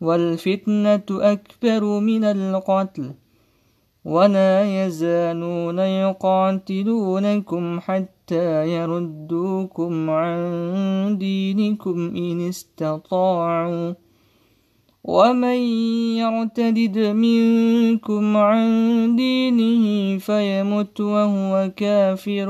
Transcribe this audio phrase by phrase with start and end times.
[0.00, 3.14] والفتنة أكبر من القتل.
[4.04, 13.94] ولا يزالون يقاتلونكم حتى يردوكم عن دينكم إن استطاعوا.
[15.06, 15.58] ومن
[16.18, 18.66] يرتدد منكم عن
[19.16, 22.48] دينه فيمت وهو كافر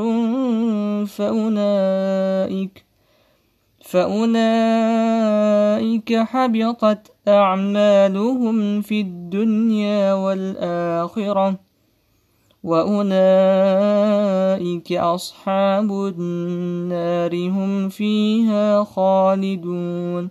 [1.06, 2.84] فأولئك
[3.86, 4.86] فأولئك
[6.14, 11.58] حبطت أعمالهم في الدنيا والآخرة
[12.64, 13.02] وأولئك
[14.92, 20.30] أصحاب النار هم فيها خالدون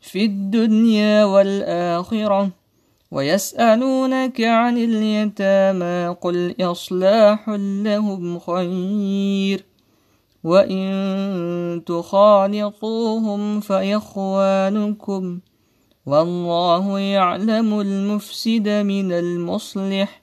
[0.00, 2.50] في الدنيا والآخرة
[3.10, 7.48] ويسألونك عن اليتامى قل إصلاح
[7.84, 9.64] لهم خير
[10.44, 15.40] وإن تخالطوهم فإخوانكم
[16.06, 20.22] والله يعلم المفسد من المصلح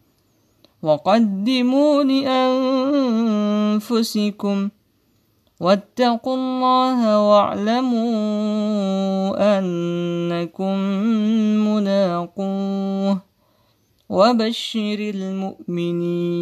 [0.83, 2.03] وقدموا
[3.71, 4.69] لأنفسكم
[5.59, 8.09] واتقوا الله واعلموا
[9.59, 10.77] أنكم
[11.67, 13.21] ملاقوه
[14.09, 16.41] وبشر المؤمنين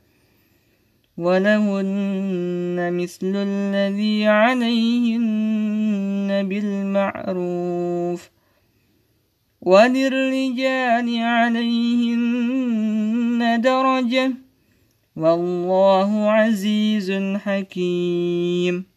[1.21, 8.29] ولهن مثل الذي عليهن بالمعروف
[9.61, 12.61] وللرجال عليهن
[13.61, 14.33] درجة
[15.15, 18.90] والله عزيز حكيم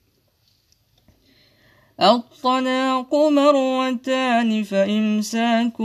[2.01, 5.83] الطلاق مرتان فإمساك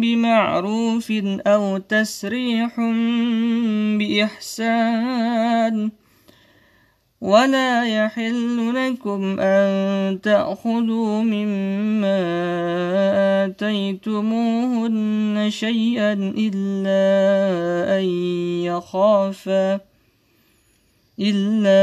[0.00, 1.12] بمعروف
[1.46, 2.80] أو تسريح
[3.98, 5.90] بإحسان.
[7.22, 12.18] ولا يحل لكم أن تأخذوا مما
[13.44, 17.02] آتيتموهن شيئا إلا
[17.98, 18.04] أن
[18.66, 19.80] يخافا
[21.20, 21.82] إلا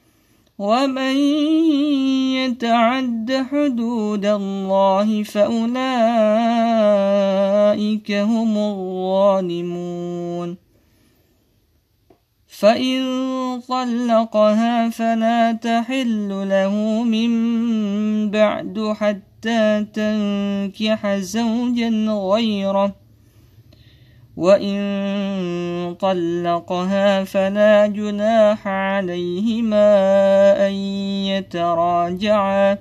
[0.61, 1.17] ومن
[2.37, 5.81] يتعد حدود الله فأولئك
[8.11, 10.57] هم الظالمون.
[12.47, 13.01] فإن
[13.67, 17.31] طلقها فلا تحل له من
[18.29, 23.00] بعد حتى تنكح زوجا غيره.
[24.37, 29.87] وإن طلقها فلا جناح عليهما
[30.67, 30.73] أن
[31.31, 32.77] يتراجعا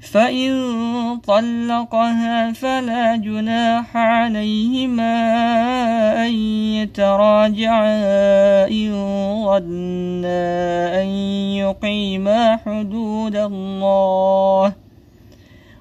[0.00, 0.50] فإن
[1.26, 5.12] طلقها فلا جناح عليهما
[6.26, 6.34] أن
[6.74, 7.94] يتراجعا
[8.68, 8.92] إن
[9.44, 11.06] ظنا أن
[11.56, 14.72] يقيما حدود الله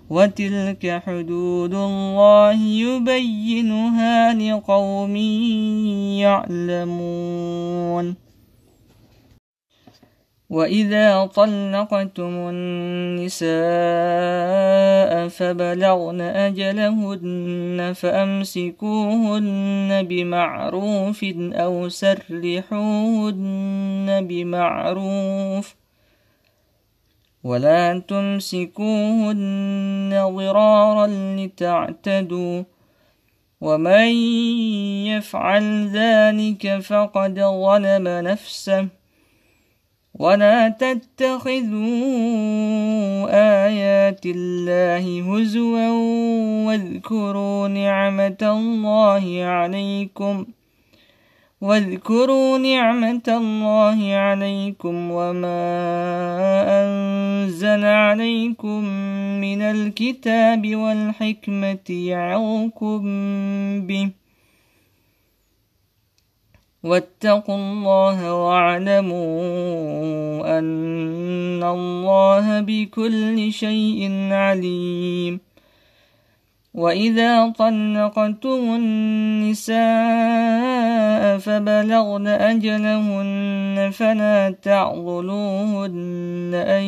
[0.10, 5.16] وتلك حدود الله يبينها لقوم
[6.26, 8.16] يعلمون.
[10.50, 13.50] وإذا طلقتم النساء
[15.28, 19.50] فبلغن أجلهن فأمسكوهن
[20.10, 23.48] بمعروف أو سرحوهن
[24.30, 25.79] بمعروف.
[27.44, 29.40] ولا تمسكوهن
[30.36, 32.64] ضرارا لتعتدوا
[33.62, 34.08] ومن
[35.08, 38.88] يفعل ذلك فقد ظلم نفسه
[40.14, 41.70] ولا تتخذوا
[43.66, 45.90] آيات الله هزوا
[46.68, 50.59] واذكروا نعمة الله عليكم ۖ
[51.62, 55.60] واذكروا نعمة الله عليكم وما
[56.84, 58.84] أنزل عليكم
[59.42, 63.02] من الكتاب والحكمة يعظكم
[63.88, 64.10] به.
[66.84, 69.40] واتقوا الله واعلموا
[70.60, 75.40] أن الله بكل شيء عليم.
[76.74, 80.69] وإذا طلقتم النساء
[81.20, 86.84] فبلغن أجلهن فلا تعضلوهن أن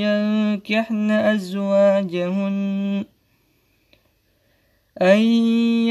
[0.00, 3.04] ينكحن أزواجهن
[5.02, 5.18] أن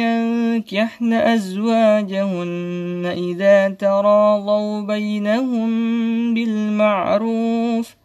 [0.02, 5.70] ينكحن أزواجهن إذا تراضوا بينهم
[6.34, 8.05] بالمعروف ۖ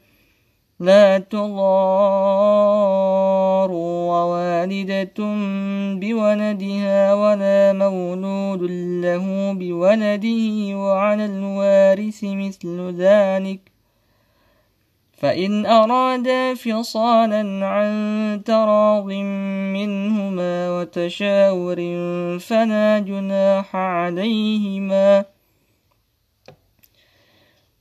[0.81, 1.51] لا تضار
[3.71, 5.13] ووالدة
[6.01, 8.63] بولدها ولا مولود
[9.05, 13.59] له بولده وعلى الوارث مثل ذلك.
[15.17, 17.91] فإن أرادا فصالا عن
[18.45, 19.11] تراض
[19.77, 21.77] منهما وتشاور
[22.39, 25.40] فلا جناح عليهما.